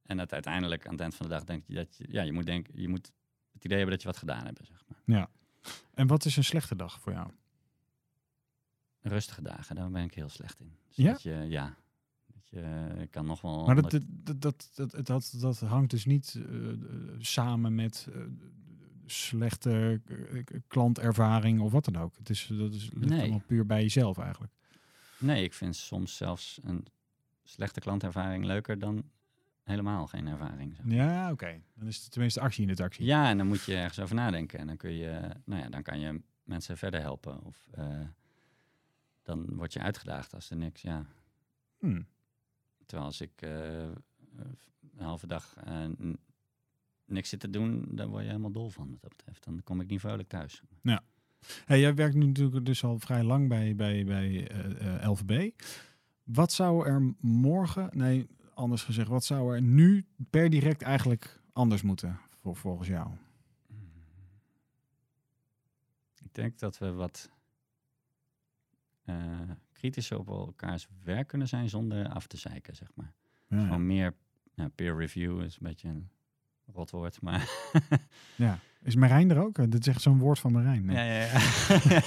[0.03, 2.05] en dat uiteindelijk aan het eind van de dag denk je dat je...
[2.09, 3.13] Ja, je moet, denken, je moet
[3.53, 5.29] het idee hebben dat je wat gedaan hebt, zeg maar.
[5.95, 7.31] En wat is een slechte dag voor jou?
[9.01, 10.77] Rustige dagen, daar ben ik heel slecht in.
[10.87, 11.13] Dus Ja?
[11.13, 11.77] Dat je, ja.
[12.27, 13.67] Dat je, ik kan nog wel...
[13.67, 14.03] Maar dat, dat,
[14.41, 16.79] dat, dat, dat, dat, hangt dus niet eh, eh,
[17.19, 18.21] samen met eh,
[19.07, 22.17] slechte eh, klantervaring of wat dan ook.
[22.17, 23.21] Het is, dat is ligt Nee.
[23.21, 24.53] allemaal puur bij jezelf eigenlijk.
[25.19, 26.87] Nee, ik vind soms zelfs een
[27.43, 29.11] slechte klantervaring leuker dan
[29.63, 30.77] helemaal geen ervaring.
[30.77, 30.85] zeg.
[30.89, 31.61] Ja, oké.
[31.75, 33.05] Dan is het tenminste actie in de taxi.
[33.05, 34.59] Ja, en dan moet je ergens over nadenken.
[34.59, 37.45] En dan kun je, nou ja, dan kan je mensen verder helpen.
[37.45, 38.01] Of eh,
[39.23, 41.07] dan word je uitgedaagd als er niks, ja.
[41.79, 42.03] Hm.
[42.87, 43.83] Terwijl als ik eh,
[44.97, 45.85] een halve dag eh,
[47.05, 49.45] niks zit te doen, dan word je helemaal dol van wat dat betreft.
[49.45, 50.63] Dan kom ik niet vrolijk thuis.
[51.65, 54.51] Hey, jij werkt nu natuurlijk dus al vrij lang bij, bij, bij
[55.05, 55.51] LVB.
[56.25, 61.83] Wat zou er morgen, nee, anders gezegd, wat zou er nu per direct eigenlijk anders
[61.83, 63.11] moeten voor, volgens jou?
[66.23, 67.31] Ik denk dat we wat
[69.05, 69.41] uh,
[69.73, 73.13] kritischer op elkaars werk kunnen zijn zonder af te zeiken, zeg maar.
[73.49, 73.63] Ja.
[73.63, 74.15] Gewoon meer
[74.55, 76.09] ja, peer review is een beetje een
[76.67, 77.49] rot woord, maar...
[78.37, 78.59] ja.
[78.83, 79.55] Is Marijn er ook?
[79.55, 80.91] Dat is echt zo'n woord van Marijn.
[80.91, 81.27] Ja, ja,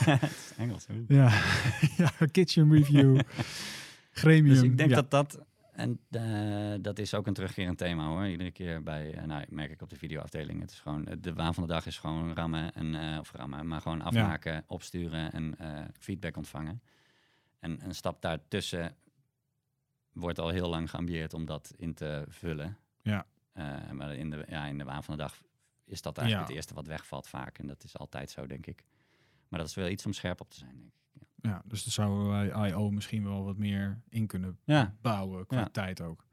[0.05, 0.19] ja.
[0.57, 0.85] Engels.
[1.07, 1.29] Ja.
[1.97, 3.19] ja, kitchen review,
[4.17, 4.53] gremium.
[4.53, 5.45] Dus ik denk dat dat...
[5.71, 8.27] En uh, dat is ook een terugkerend thema hoor.
[8.27, 10.61] Iedere keer bij, uh, nou, merk ik op de videoafdeling.
[10.61, 13.67] Het is gewoon, de waan van de dag is gewoon rammen en, uh, of rammen,
[13.67, 14.63] maar gewoon afmaken, ja.
[14.67, 15.57] opsturen en
[15.99, 16.81] feedback ontvangen.
[17.59, 18.95] En een stap daartussen
[20.11, 22.77] wordt al heel lang geambieerd om dat in te vullen.
[23.01, 23.25] Ja.
[23.91, 25.41] maar in de, ja, in de waan van de dag
[25.85, 27.57] is dat eigenlijk het eerste wat wegvalt vaak.
[27.57, 28.83] En dat is altijd zo, denk ik.
[29.47, 31.04] Maar dat is wel iets om scherp op te zijn, denk ik.
[31.45, 32.91] Ja, dus daar zouden wij I.O.
[32.91, 34.95] misschien wel wat meer in kunnen ja.
[35.01, 36.25] bouwen, qua tijd ook.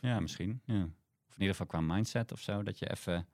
[0.00, 0.60] Ja, misschien.
[0.64, 0.82] Ja.
[1.28, 3.26] Of in ieder geval qua mindset of zo, dat je even...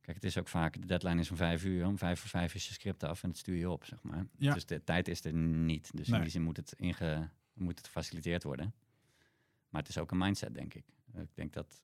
[0.00, 1.86] Kijk, het is ook vaak, de deadline is om vijf uur.
[1.86, 4.26] Om vijf voor vijf is je script af en het stuur je op, zeg maar.
[4.38, 4.54] Ja.
[4.54, 5.90] Dus de tijd is er niet.
[5.94, 8.74] Dus in die zin moet het, inge, moet het gefaciliteerd worden.
[9.68, 10.84] Maar het is ook een mindset, denk ik.
[11.14, 11.82] Ik denk dat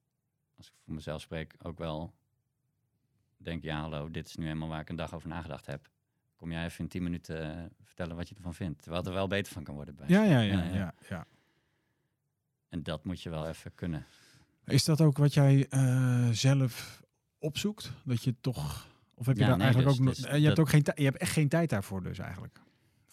[0.56, 2.14] als ik voor mezelf spreek, ook wel
[3.36, 5.90] denk, ja hallo, dit is nu eenmaal waar ik een dag over nagedacht heb.
[6.42, 8.82] Kom jij even in tien minuten uh, vertellen wat je ervan vindt.
[8.82, 9.94] Terwijl er wel beter van kan worden.
[9.94, 11.26] Bij ja, ja, ja, ja, ja.
[12.68, 14.06] En dat moet je wel even kunnen.
[14.64, 17.02] Is dat ook wat jij uh, zelf
[17.38, 17.92] opzoekt?
[18.04, 18.88] Dat je toch...
[19.14, 20.14] Of heb je daar eigenlijk dus, ook...
[20.14, 22.60] Dus je, hebt ook geen je hebt echt geen tijd daarvoor dus eigenlijk.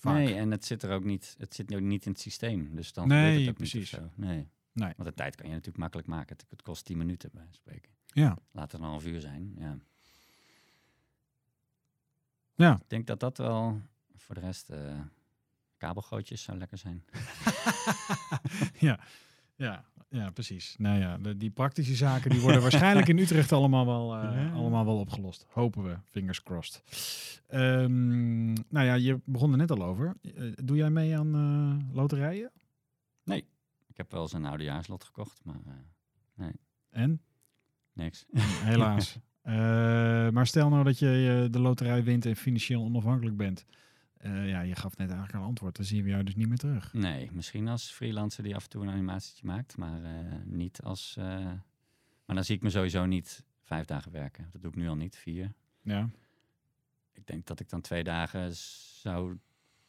[0.01, 1.35] Nee, en het zit er ook niet...
[1.37, 2.75] Het zit ook niet in het systeem.
[2.75, 3.91] Dus dan nee, het ook precies.
[3.91, 4.11] Niet zo.
[4.15, 4.47] Nee.
[4.71, 4.93] Nee.
[4.95, 6.35] Want de tijd kan je natuurlijk makkelijk maken.
[6.35, 7.91] Het, het kost 10 minuten bij spreken.
[8.05, 8.37] Ja.
[8.51, 9.55] Laat het een half uur zijn.
[9.57, 9.77] Ja.
[12.59, 12.73] Ja.
[12.73, 13.81] Ik denk dat dat wel
[14.15, 14.99] voor de rest uh,
[15.77, 17.03] kabelgootjes zou lekker zijn.
[18.87, 18.99] ja.
[19.55, 20.75] Ja, ja, precies.
[20.77, 24.51] Nou ja, de, die praktische zaken die worden waarschijnlijk in Utrecht allemaal wel, uh, ja.
[24.51, 25.45] allemaal wel opgelost.
[25.49, 26.83] Hopen we, fingers crossed.
[27.53, 30.15] Um, nou ja, je begon er net al over.
[30.21, 32.51] Uh, doe jij mee aan uh, loterijen?
[33.23, 33.45] Nee.
[33.87, 35.59] Ik heb wel eens een oudejaarslot gekocht, maar
[36.35, 36.53] nee.
[36.89, 37.21] En?
[37.93, 38.25] Niks.
[38.63, 39.17] Helaas.
[39.43, 39.53] Uh,
[40.29, 43.65] maar stel nou dat je de loterij wint en financieel onafhankelijk bent.
[44.21, 45.75] Uh, ja, je gaf net eigenlijk een antwoord.
[45.75, 46.93] Dan zien we jou dus niet meer terug.
[46.93, 50.01] Nee, misschien als freelancer die af en toe een animatietje maakt, maar
[50.45, 51.15] niet als.
[52.25, 54.49] maar dan zie ik me sowieso niet vijf dagen werken.
[54.51, 55.53] Dat doe ik nu al niet, vier.
[55.81, 56.09] Ja.
[57.13, 58.55] Ik denk dat ik dan twee dagen
[59.01, 59.37] zou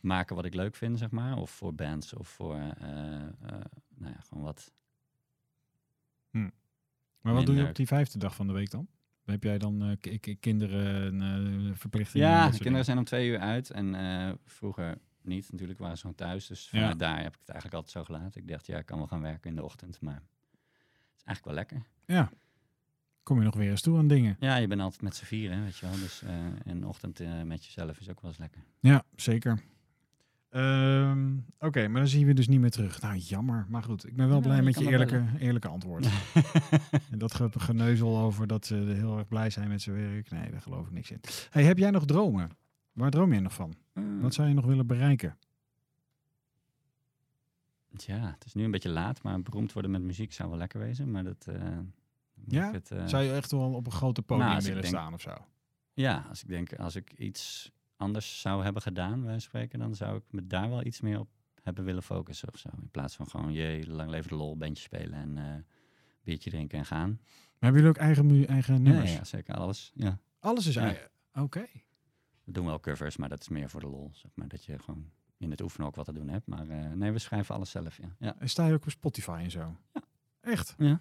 [0.00, 1.36] maken wat ik leuk vind, zeg maar.
[1.36, 4.72] Of voor bands of voor, nou ja, gewoon wat.
[6.30, 6.50] Hm.
[7.20, 8.88] Maar wat doe je op die vijfde dag van de week dan?
[9.24, 12.28] Heb jij dan uh, kinderen uh, verplichtingen?
[12.28, 13.70] Ja, de kinderen zijn om twee uur uit.
[13.70, 16.46] En uh, vroeger niet, natuurlijk waren ze gewoon thuis.
[16.46, 16.98] Dus vanuit ja.
[16.98, 18.40] daar heb ik het eigenlijk altijd zo gelaten.
[18.40, 20.00] Ik dacht, ja, ik kan wel gaan werken in de ochtend.
[20.00, 21.82] Maar het is eigenlijk wel lekker.
[22.04, 22.30] Ja.
[23.22, 24.36] Kom je nog weer eens toe aan dingen?
[24.40, 25.94] Ja, je bent altijd met z'n vieren, weet je wel.
[25.94, 26.22] Dus
[26.80, 28.62] de ochtend met jezelf is ook wel eens lekker.
[28.80, 29.62] Ja, zeker.
[31.62, 33.00] Oké, okay, maar dan zien we dus niet meer terug.
[33.00, 33.66] Nou, jammer.
[33.68, 36.06] Maar goed, ik ben wel ja, blij met je eerlijke, eerlijke antwoord.
[37.10, 40.30] en dat ge geneuzel over dat ze heel erg blij zijn met zijn werk.
[40.30, 41.20] Nee, daar geloof ik niks in.
[41.50, 42.50] Hey, heb jij nog dromen?
[42.92, 43.74] Waar droom je nog van?
[43.94, 44.22] Uh.
[44.22, 45.36] Wat zou je nog willen bereiken?
[47.90, 50.80] Ja, het is nu een beetje laat, maar beroemd worden met muziek zou wel lekker
[50.80, 51.10] wezen.
[51.10, 51.46] Maar dat.
[51.48, 51.78] Uh,
[52.46, 52.72] ja?
[52.72, 55.20] Het, uh, zou je echt wel op een grote podium nou, willen denk, staan of
[55.20, 55.34] zo?
[55.92, 60.16] Ja, als ik denk, als ik iets anders zou hebben gedaan, wij spreken, dan zou
[60.16, 61.28] ik me daar wel iets meer op
[61.62, 62.68] hebben willen focussen of zo.
[62.80, 65.44] In plaats van gewoon, je lang leven de lol, bandje spelen en uh,
[66.22, 67.08] biertje drinken en gaan.
[67.58, 69.10] Maar hebben jullie ook eigen, eigen nummers?
[69.10, 69.54] Ja, ja, zeker.
[69.54, 69.92] Alles.
[69.94, 70.18] Ja.
[70.38, 70.82] Alles is Ja.
[70.82, 71.10] eigen?
[71.34, 71.66] Oké.
[72.44, 74.10] We doen wel covers, maar dat is meer voor de lol.
[74.12, 76.46] Zeg maar, dat je gewoon in het oefenen ook wat te doen hebt.
[76.46, 78.14] Maar eh, nee, we schrijven alles zelf, ja.
[78.18, 78.36] ja.
[78.38, 79.76] En sta je ook op Spotify en zo?
[79.94, 80.00] Ja.
[80.40, 80.74] Echt?
[80.78, 81.00] Ja.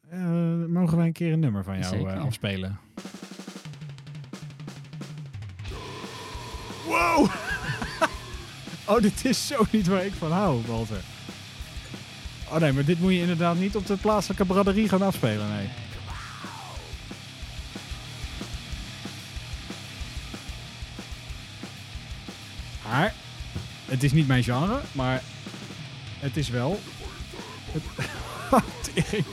[0.00, 2.12] Eh, mogen wij een keer een nummer van jou Zeker.
[2.12, 2.78] eh, afspelen?
[6.86, 7.30] Wow!
[8.86, 11.00] Oh, dit is zo niet waar ik van hou, Walter.
[12.48, 15.68] Oh nee, maar dit moet je inderdaad niet op de plaatselijke braderie gaan afspelen, nee.
[22.88, 23.14] Maar,
[23.84, 25.22] het is niet mijn genre, maar
[26.18, 26.80] het is wel...
[27.72, 28.90] Het...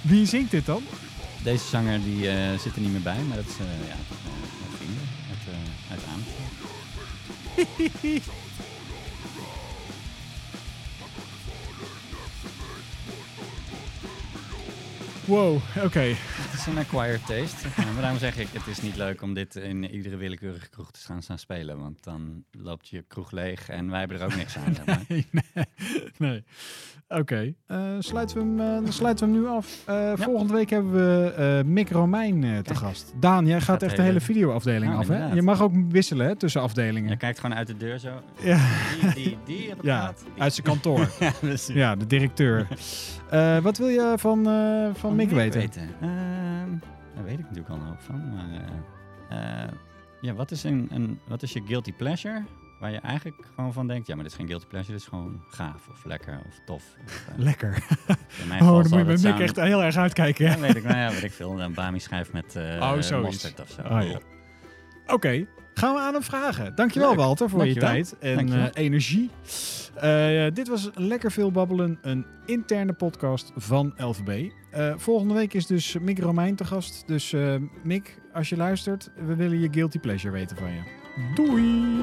[0.00, 0.82] Wie zingt dit dan?
[1.42, 3.96] Deze zanger die eh, zit er niet meer bij, maar dat is eh, ja,
[15.26, 16.16] wow, oké.
[16.52, 17.68] is een acquired taste.
[17.76, 21.00] Maar daarom zeg ik, het is niet leuk om dit in iedere willekeurige kroeg te
[21.00, 21.78] gaan staan spelen.
[21.78, 24.76] Want dan loopt je kroeg leeg en wij hebben er ook niks aan.
[25.08, 25.64] nee, nee.
[26.16, 26.44] nee.
[27.08, 29.82] Oké, eh, sluiten, we hem, eh, dan sluiten we hem nu af.
[29.86, 32.76] Eh, Volgende week hebben we eh, Mick Romein eh, te Kijk.
[32.78, 33.12] gast.
[33.20, 35.32] Daan, jij gaat Gaat echt de hele videoafdeling Nou, af, hè?
[35.32, 37.10] Je mag ook wisselen hè, tussen afdelingen.
[37.10, 38.10] Je kijkt gewoon uit de deur zo.
[38.42, 38.58] Ja,
[39.00, 41.08] Die, die, die ja uit zijn kantoor.
[41.20, 41.74] Ja, precies.
[41.74, 42.66] ja, de directeur.
[43.30, 45.60] Eh, wat wil je van, eh, van Mick weten?
[45.62, 45.70] Ehm,
[47.14, 48.22] daar weet ik natuurlijk al een hoop van.
[48.34, 48.48] Maar,
[49.28, 49.68] eh, eh,
[50.20, 52.42] ja, wat is, een, een, wat is je guilty pleasure?
[52.78, 55.08] Waar je eigenlijk gewoon van denkt, ja, maar dit is geen guilty pleasure, dit is
[55.08, 56.84] gewoon gaaf of lekker of tof.
[57.04, 57.84] Of, eh, Lekker.
[58.42, 60.44] in mijn Oh, dan moet je Mick echt heel erg uitkijken.
[60.44, 61.60] Ja, weet ik, nou ja, weet ik veel.
[61.60, 63.82] Een bami schijf met eh Oh, mosterd of zo.
[63.82, 64.18] Oh, ja.
[65.06, 66.74] Oké, gaan we aan hem vragen.
[66.74, 67.18] Dankjewel Leuk.
[67.18, 69.30] Walter voor je tijd en eh, energie.
[70.52, 74.50] Dit was Lekker Veel Babbelen, een interne podcast van LVB.
[74.70, 77.06] Eh, volgende week is dus Mick Romein te gast.
[77.06, 77.34] Dus
[77.82, 80.97] Mick, als je luistert, we willen je guilty pleasure weten van je.
[81.18, 81.98] Dui!